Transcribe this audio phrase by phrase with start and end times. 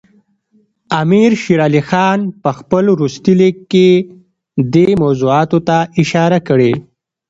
[1.01, 3.87] امیر شېر علي خان په خپل وروستي لیک کې
[4.73, 6.73] دې موضوعاتو ته اشاره کړې.